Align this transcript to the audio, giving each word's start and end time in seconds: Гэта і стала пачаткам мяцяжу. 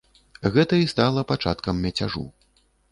Гэта 0.55 0.79
і 0.83 0.89
стала 0.93 1.27
пачаткам 1.33 1.75
мяцяжу. 1.87 2.29